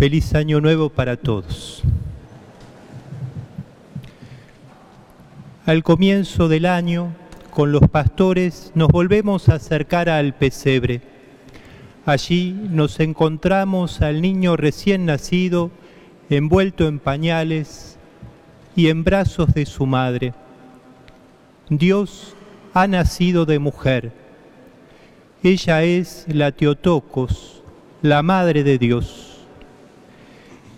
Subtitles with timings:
[0.00, 1.82] Feliz año nuevo para todos.
[5.66, 7.14] Al comienzo del año,
[7.50, 11.02] con los pastores, nos volvemos a acercar al pesebre.
[12.06, 15.70] Allí nos encontramos al niño recién nacido,
[16.30, 17.98] envuelto en pañales
[18.74, 20.32] y en brazos de su madre.
[21.68, 22.34] Dios
[22.72, 24.12] ha nacido de mujer.
[25.42, 27.62] Ella es la Teotocos,
[28.00, 29.29] la Madre de Dios.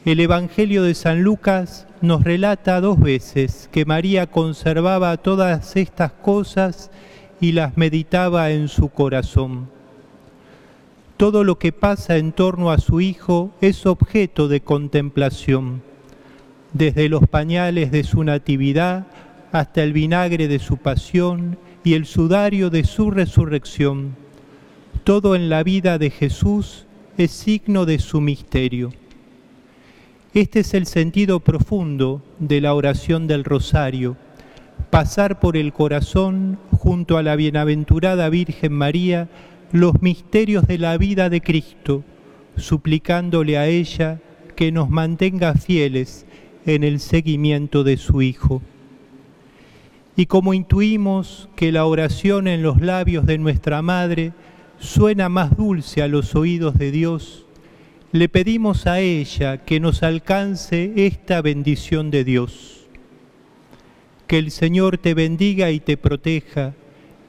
[0.05, 6.91] El Evangelio de San Lucas nos relata dos veces que María conservaba todas estas cosas
[7.41, 9.71] y las meditaba en su corazón.
[11.17, 15.83] Todo lo que pasa en torno a su Hijo es objeto de contemplación,
[16.73, 19.07] desde los pañales de su natividad
[19.53, 24.17] hasta el vinagre de su pasión y el sudario de su resurrección.
[25.05, 26.87] Todo en la vida de Jesús
[27.19, 28.91] es signo de su misterio.
[30.35, 34.17] Este es el sentido profundo de la oración del rosario,
[34.89, 39.29] pasar por el corazón junto a la bienaventurada Virgen María
[39.73, 42.03] los misterios de la vida de Cristo,
[42.57, 44.23] suplicándole a ella
[44.57, 46.25] que nos mantenga fieles
[46.65, 48.63] en el seguimiento de su Hijo.
[50.17, 54.33] Y como intuimos que la oración en los labios de nuestra Madre
[54.79, 57.45] suena más dulce a los oídos de Dios,
[58.13, 62.87] le pedimos a ella que nos alcance esta bendición de Dios.
[64.27, 66.75] Que el Señor te bendiga y te proteja,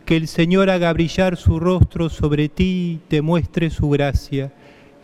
[0.06, 4.52] que el Señor haga brillar su rostro sobre ti y te muestre su gracia,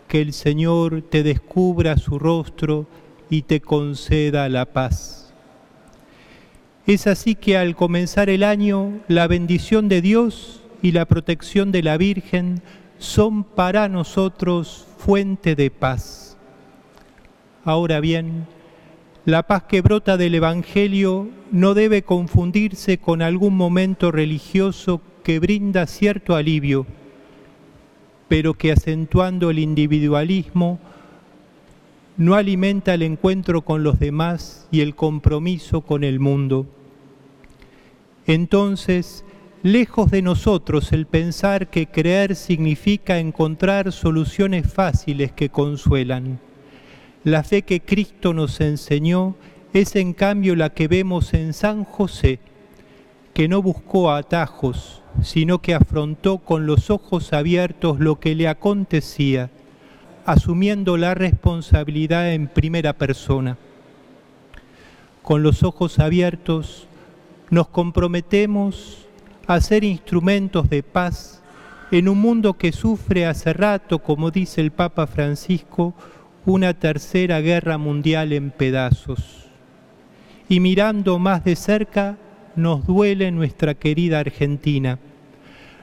[0.09, 2.85] que el Señor te descubra su rostro
[3.29, 5.34] y te conceda la paz.
[6.88, 11.84] Es así que al comenzar el año, la bendición de Dios y la protección de
[11.84, 12.61] la Virgen
[12.99, 16.37] son para nosotros fuente de paz.
[17.63, 18.45] Ahora bien,
[19.25, 25.87] la paz que brota del Evangelio no debe confundirse con algún momento religioso que brinda
[25.87, 26.85] cierto alivio,
[28.27, 30.79] pero que acentuando el individualismo
[32.17, 36.66] no alimenta el encuentro con los demás y el compromiso con el mundo.
[38.27, 39.23] Entonces,
[39.64, 46.40] Lejos de nosotros el pensar que creer significa encontrar soluciones fáciles que consuelan.
[47.25, 49.36] La fe que Cristo nos enseñó
[49.74, 52.40] es en cambio la que vemos en San José,
[53.34, 59.50] que no buscó atajos, sino que afrontó con los ojos abiertos lo que le acontecía,
[60.26, 63.58] asumiendo la responsabilidad en primera persona.
[65.22, 66.88] Con los ojos abiertos
[67.50, 69.09] nos comprometemos
[69.49, 71.41] a ser instrumentos de paz
[71.89, 75.95] en un mundo que sufre hace rato, como dice el Papa Francisco,
[76.45, 79.47] una tercera guerra mundial en pedazos.
[80.49, 82.19] Y mirando más de cerca,
[82.55, 84.99] nos duele nuestra querida Argentina.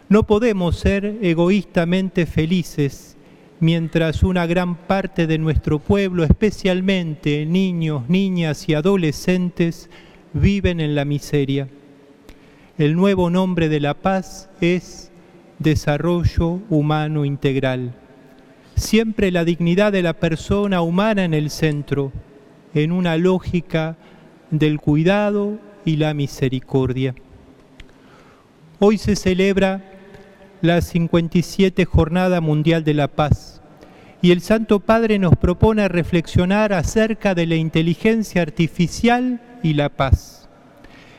[0.08, 3.16] No podemos ser egoístamente felices
[3.58, 9.90] mientras una gran parte de nuestro pueblo, especialmente niños, niñas y adolescentes,
[10.34, 11.66] viven en la miseria.
[12.78, 15.10] El nuevo nombre de la paz es
[15.58, 17.94] desarrollo humano integral.
[18.74, 22.12] Siempre la dignidad de la persona humana en el centro,
[22.74, 23.96] en una lógica
[24.50, 27.14] del cuidado y la misericordia.
[28.78, 29.82] Hoy se celebra
[30.60, 33.62] la 57 Jornada Mundial de la Paz
[34.20, 40.45] y el Santo Padre nos propone reflexionar acerca de la inteligencia artificial y la paz.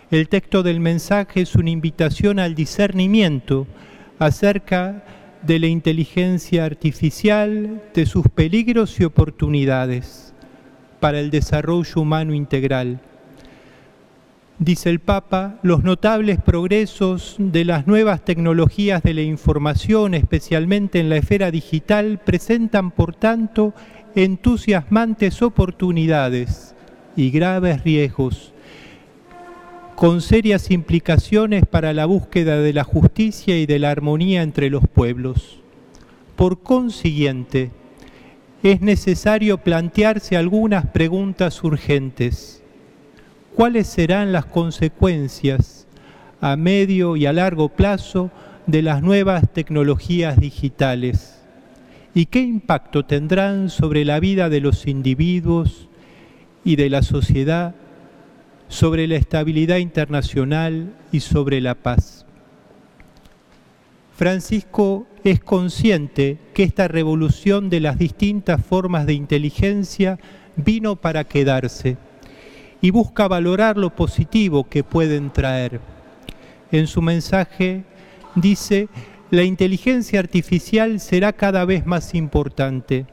[0.09, 3.67] El texto del mensaje es una invitación al discernimiento
[4.19, 5.03] acerca
[5.41, 10.33] de la inteligencia artificial, de sus peligros y oportunidades
[11.01, 13.01] para el desarrollo humano integral.
[14.59, 21.09] Dice el Papa, los notables progresos de las nuevas tecnologías de la información, especialmente en
[21.09, 23.73] la esfera digital, presentan, por tanto,
[24.15, 26.75] entusiasmantes oportunidades
[27.17, 28.53] y graves riesgos
[29.97, 34.87] con serias implicaciones para la búsqueda de la justicia y de la armonía entre los
[34.87, 35.57] pueblos.
[36.35, 37.71] Por consiguiente,
[38.61, 42.61] es necesario plantearse algunas preguntas urgentes.
[43.55, 45.87] ¿Cuáles serán las consecuencias
[46.41, 48.29] a medio y a largo plazo
[48.67, 51.41] de las nuevas tecnologías digitales?
[52.13, 55.89] ¿Y qué impacto tendrán sobre la vida de los individuos
[56.63, 57.73] y de la sociedad
[58.67, 62.25] sobre la estabilidad internacional y sobre la paz.
[64.15, 70.17] Francisco es consciente que esta revolución de las distintas formas de inteligencia
[70.55, 71.97] vino para quedarse
[72.81, 75.79] y busca valorar lo positivo que pueden traer.
[76.71, 77.83] En su mensaje
[78.35, 78.89] dice,
[79.29, 83.05] la inteligencia artificial será cada vez más importante.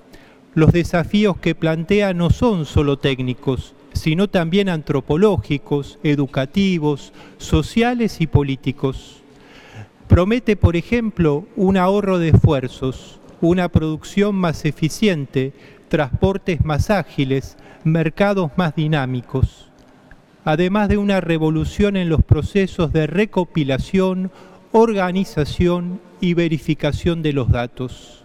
[0.54, 9.22] Los desafíos que plantea no son solo técnicos, sino también antropológicos, educativos, sociales y políticos.
[10.08, 15.52] Promete, por ejemplo, un ahorro de esfuerzos, una producción más eficiente,
[15.88, 19.70] transportes más ágiles, mercados más dinámicos,
[20.44, 24.30] además de una revolución en los procesos de recopilación,
[24.72, 28.23] organización y verificación de los datos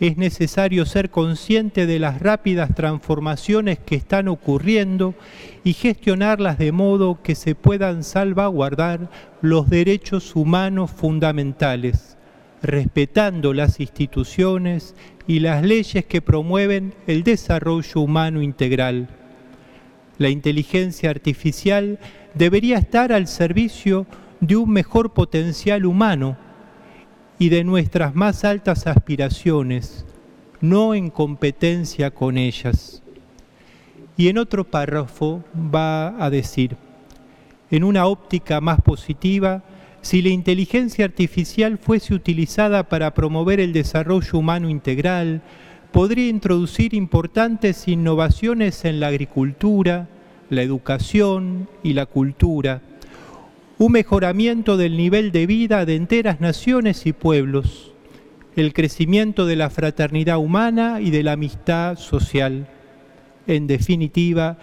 [0.00, 5.14] es necesario ser consciente de las rápidas transformaciones que están ocurriendo
[5.64, 9.10] y gestionarlas de modo que se puedan salvaguardar
[9.42, 12.16] los derechos humanos fundamentales,
[12.62, 14.94] respetando las instituciones
[15.26, 19.08] y las leyes que promueven el desarrollo humano integral.
[20.16, 21.98] La inteligencia artificial
[22.34, 24.06] debería estar al servicio
[24.40, 26.36] de un mejor potencial humano
[27.38, 30.04] y de nuestras más altas aspiraciones,
[30.60, 33.02] no en competencia con ellas.
[34.16, 36.76] Y en otro párrafo va a decir,
[37.70, 39.62] en una óptica más positiva,
[40.00, 45.42] si la inteligencia artificial fuese utilizada para promover el desarrollo humano integral,
[45.92, 50.08] podría introducir importantes innovaciones en la agricultura,
[50.50, 52.80] la educación y la cultura,
[53.78, 57.92] un mejoramiento del nivel de vida de enteras naciones y pueblos,
[58.56, 62.66] el crecimiento de la fraternidad humana y de la amistad social.
[63.46, 64.58] En definitiva,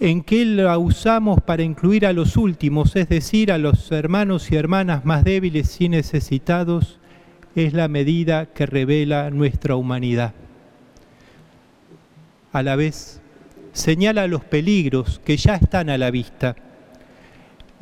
[0.00, 4.56] en que la usamos para incluir a los últimos, es decir, a los hermanos y
[4.56, 7.00] hermanas más débiles y necesitados,
[7.56, 10.34] es la medida que revela nuestra humanidad.
[12.52, 13.22] A la vez,
[13.72, 16.54] señala los peligros que ya están a la vista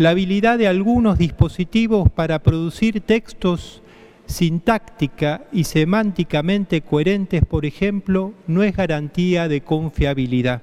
[0.00, 3.82] la habilidad de algunos dispositivos para producir textos
[4.24, 10.62] sintáctica y semánticamente coherentes, por ejemplo, no es garantía de confiabilidad.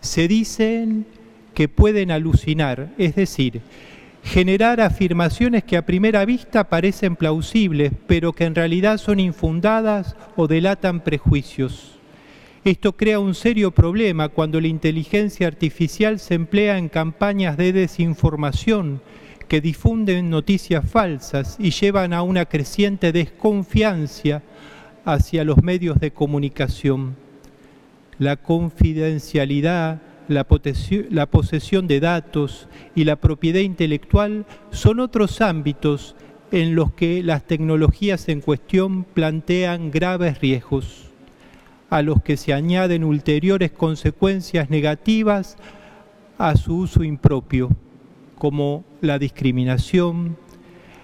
[0.00, 1.04] Se dicen
[1.52, 3.60] que pueden alucinar, es decir,
[4.22, 10.46] generar afirmaciones que a primera vista parecen plausibles, pero que en realidad son infundadas o
[10.46, 11.98] delatan prejuicios.
[12.64, 19.02] Esto crea un serio problema cuando la inteligencia artificial se emplea en campañas de desinformación
[19.48, 24.42] que difunden noticias falsas y llevan a una creciente desconfianza
[25.04, 27.16] hacia los medios de comunicación.
[28.20, 36.14] La confidencialidad, la, posesión de datos y la propiedad intelectual son otros ámbitos
[36.52, 41.11] en los que las tecnologías en cuestión plantean graves riesgos
[41.92, 45.58] a los que se añaden ulteriores consecuencias negativas
[46.38, 47.68] a su uso impropio,
[48.38, 50.38] como la discriminación,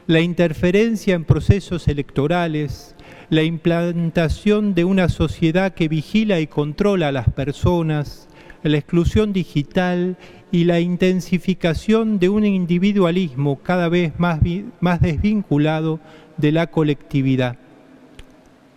[0.07, 2.97] la interferencia en procesos electorales,
[3.29, 8.27] la implantación de una sociedad que vigila y controla a las personas,
[8.63, 10.17] la exclusión digital
[10.51, 14.41] y la intensificación de un individualismo cada vez más,
[14.81, 16.01] más desvinculado
[16.39, 17.59] de la colectividad.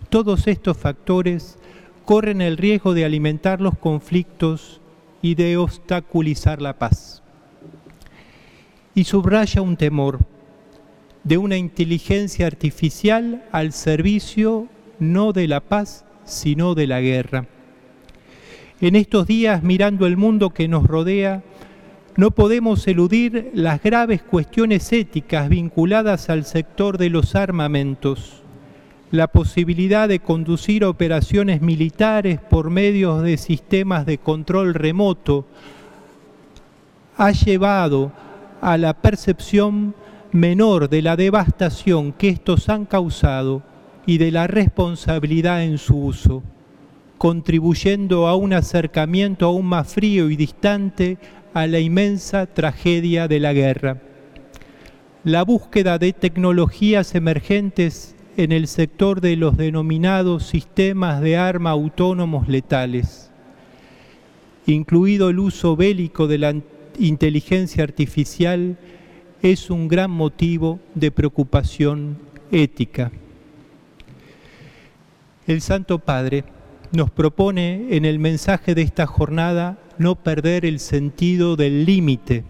[0.09, 1.57] Todos estos factores
[2.05, 4.81] corren el riesgo de alimentar los conflictos
[5.21, 7.23] y de obstaculizar la paz.
[8.95, 10.19] Y subraya un temor
[11.23, 14.67] de una inteligencia artificial al servicio
[14.99, 17.47] no de la paz, sino de la guerra.
[18.81, 21.43] En estos días, mirando el mundo que nos rodea,
[22.17, 28.40] no podemos eludir las graves cuestiones éticas vinculadas al sector de los armamentos
[29.11, 35.45] la posibilidad de conducir operaciones militares por medio de sistemas de control remoto
[37.17, 38.13] ha llevado
[38.61, 39.93] a la percepción
[40.31, 43.63] menor de la devastación que estos han causado
[44.05, 46.41] y de la responsabilidad en su uso,
[47.17, 51.17] contribuyendo a un acercamiento aún más frío y distante
[51.53, 53.97] a la inmensa tragedia de la guerra.
[55.25, 62.47] La búsqueda de tecnologías emergentes en el sector de los denominados sistemas de arma autónomos
[62.47, 63.31] letales,
[64.65, 66.55] incluido el uso bélico de la
[66.99, 68.77] inteligencia artificial,
[69.41, 72.17] es un gran motivo de preocupación
[72.51, 73.11] ética.
[75.47, 76.43] El Santo Padre
[76.91, 82.43] nos propone en el mensaje de esta jornada no perder el sentido del límite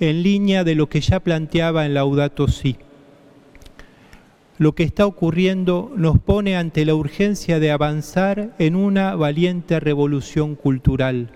[0.00, 2.76] en línea de lo que ya planteaba en Laudato Si.
[4.56, 10.54] Lo que está ocurriendo nos pone ante la urgencia de avanzar en una valiente revolución
[10.54, 11.30] cultural.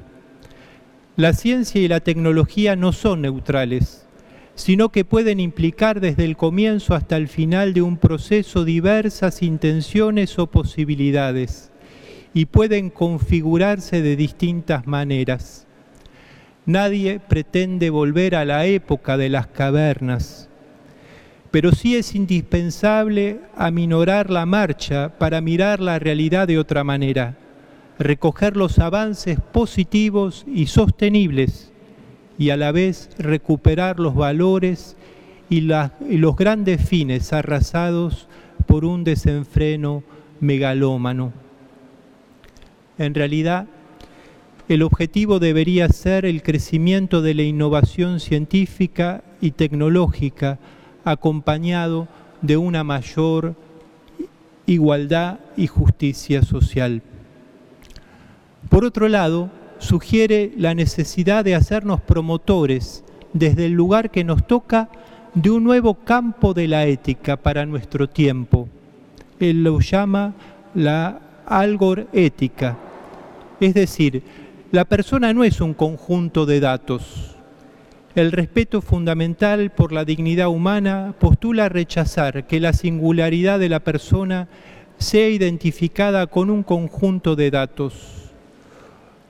[1.17, 4.07] La ciencia y la tecnología no son neutrales,
[4.55, 10.39] sino que pueden implicar desde el comienzo hasta el final de un proceso diversas intenciones
[10.39, 11.73] o posibilidades
[12.35, 15.67] y pueden configurarse de distintas maneras.
[16.67, 20.48] Nadie pretende volver a la época de las cavernas,
[21.51, 27.37] pero sí es indispensable aminorar la marcha para mirar la realidad de otra manera,
[27.99, 31.73] recoger los avances positivos y sostenibles
[32.39, 34.97] y a la vez recuperar los valores
[35.51, 38.29] y, los grandes fines arrasados
[38.67, 40.05] por un desenfreno
[40.41, 41.33] megalómano.
[42.99, 43.67] En realidad,
[44.69, 50.59] el objetivo debería ser el crecimiento de la innovación científica y tecnológica
[51.11, 52.09] acompañado
[52.43, 53.55] de una mayor
[54.67, 57.03] igualdad y justicia social.
[58.69, 64.89] Por otro lado, sugiere la necesidad de hacernos promotores desde el lugar que nos toca
[65.35, 68.69] de un nuevo campo de la ética para nuestro tiempo.
[69.41, 70.35] Él lo llama
[70.75, 72.77] la algor ética,
[73.61, 74.23] es decir,
[74.71, 77.38] la persona no es un conjunto de datos.
[78.19, 84.49] El respeto fundamental por la dignidad humana postula rechazar que la singularidad de la persona
[84.99, 88.33] sea identificada con un conjunto de datos.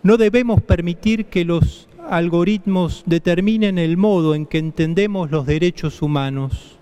[0.03, 6.79] No debemos permitir que los algoritmos determinen el modo en que entendemos los derechos humanos,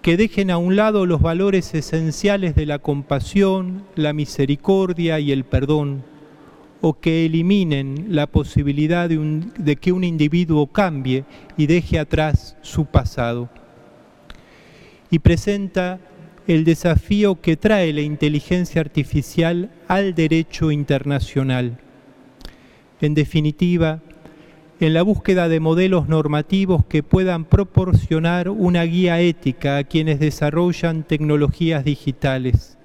[0.00, 5.42] que dejen a un lado los valores esenciales de la compasión, la misericordia y el
[5.42, 6.04] perdón
[6.82, 11.24] o que eliminen la posibilidad de, que un individuo cambie
[11.56, 13.48] y deje atrás su pasado.
[15.08, 16.00] Y presenta
[16.48, 21.78] el desafío que trae la inteligencia artificial al derecho internacional.
[23.00, 24.00] En definitiva,
[24.80, 31.04] en la búsqueda de modelos normativos que puedan proporcionar una guía ética a quienes desarrollan
[31.04, 32.76] tecnologías digitales.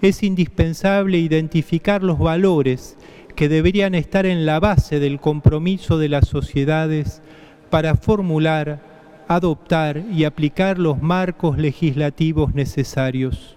[0.00, 2.96] Es indispensable identificar los valores
[3.34, 7.22] que deberían estar en la base del compromiso de las sociedades
[7.70, 8.80] para formular,
[9.28, 13.56] adoptar y aplicar los marcos legislativos necesarios.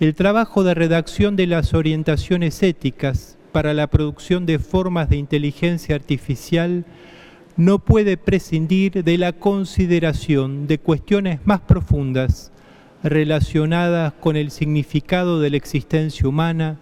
[0.00, 5.94] El trabajo de redacción de las orientaciones éticas para la producción de formas de inteligencia
[5.94, 6.84] artificial
[7.56, 12.50] no puede prescindir de la consideración de cuestiones más profundas
[13.04, 16.78] relacionadas con el significado de la existencia humana,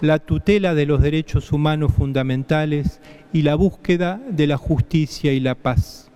[0.00, 3.00] la tutela de los derechos humanos fundamentales
[3.32, 6.10] y la búsqueda de la justicia y la paz.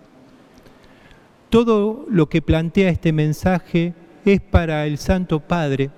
[1.51, 5.91] Todo lo que plantea este mensaje es para el Santo Padre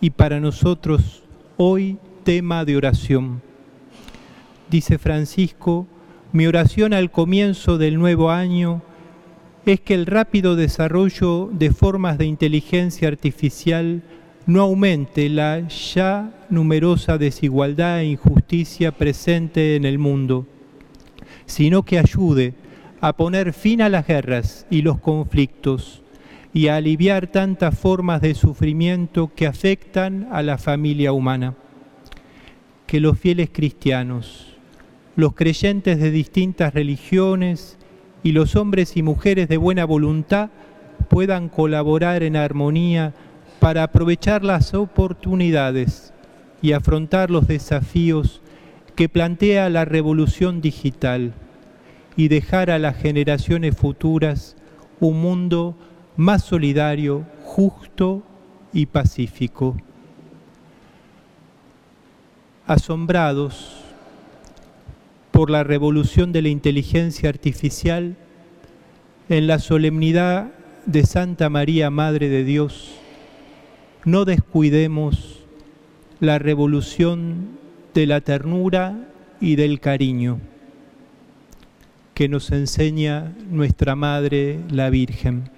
[0.00, 1.22] y para nosotros
[1.56, 3.42] hoy tema de oración.
[4.68, 5.86] Dice Francisco,
[6.32, 8.82] mi oración al comienzo del nuevo año
[9.66, 14.02] es que el rápido desarrollo de formas de inteligencia artificial
[14.50, 20.44] no aumente la ya numerosa desigualdad e injusticia presente en el mundo,
[21.46, 22.54] sino que ayude
[23.00, 26.02] a poner fin a las guerras y los conflictos
[26.52, 31.54] y a aliviar tantas formas de sufrimiento que afectan a la familia humana.
[32.88, 34.56] Que los fieles cristianos,
[35.14, 37.78] los creyentes de distintas religiones
[38.24, 40.50] y los hombres y mujeres de buena voluntad
[41.08, 43.14] puedan colaborar en armonía
[43.60, 46.12] para aprovechar las oportunidades
[46.62, 48.40] y afrontar los desafíos
[48.96, 51.34] que plantea la revolución digital
[52.16, 54.56] y dejar a las generaciones futuras
[54.98, 55.76] un mundo
[56.16, 58.22] más solidario, justo
[58.72, 59.76] y pacífico.
[62.66, 63.84] Asombrados
[65.30, 68.16] por la revolución de la inteligencia artificial,
[69.28, 70.50] en la solemnidad
[70.86, 72.99] de Santa María, Madre de Dios,
[74.04, 75.40] no descuidemos
[76.20, 77.58] la revolución
[77.94, 79.08] de la ternura
[79.40, 80.38] y del cariño
[82.14, 85.48] que nos enseña nuestra Madre la Virgen.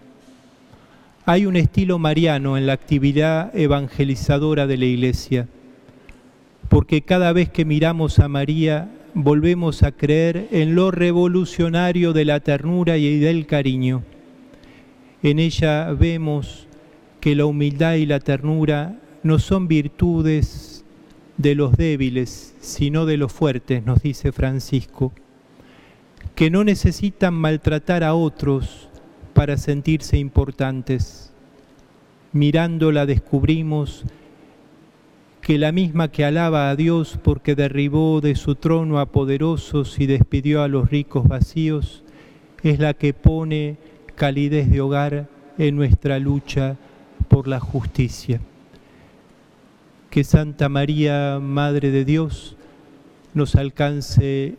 [1.26, 5.48] Hay un estilo mariano en la actividad evangelizadora de la Iglesia,
[6.68, 12.38] porque cada vez que miramos a María volvemos a creer en lo revolucionario de la
[12.38, 14.04] ternura y del cariño.
[15.24, 16.68] En ella vemos
[17.22, 20.84] que la humildad y la ternura no son virtudes
[21.36, 25.12] de los débiles, sino de los fuertes, nos dice Francisco.
[26.34, 28.88] que no necesitan maltratar a otros
[29.34, 31.32] para sentirse importantes.
[32.32, 34.02] Mirándola descubrimos
[35.42, 40.06] que la misma que alaba a Dios porque derribó de su trono a poderosos y
[40.06, 42.02] despidió a los ricos vacíos,
[42.64, 43.76] es la que pone
[44.16, 46.78] calidez de hogar en nuestra lucha
[47.32, 48.40] por la justicia.
[50.10, 52.56] Que Santa María, Madre de Dios,
[53.32, 54.56] nos alcance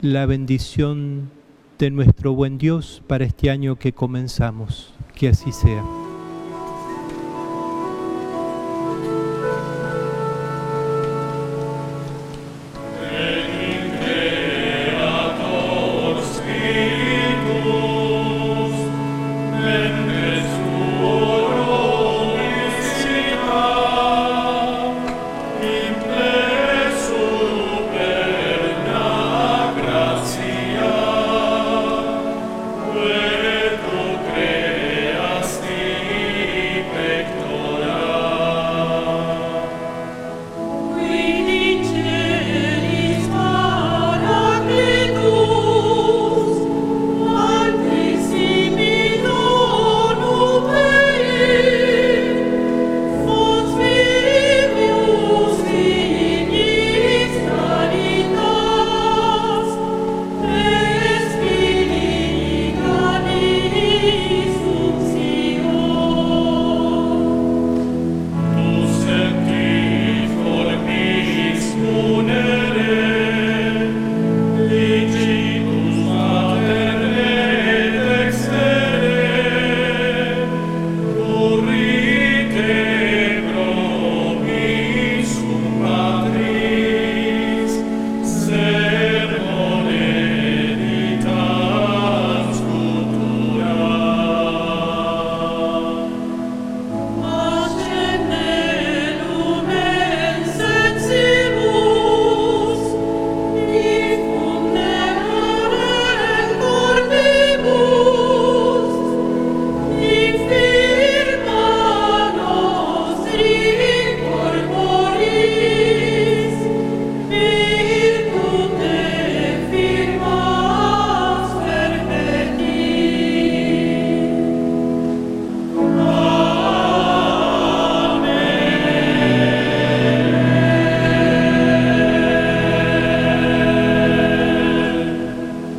[0.00, 1.30] la bendición
[1.78, 4.92] de nuestro buen Dios para este año que comenzamos.
[5.14, 6.05] Que así sea.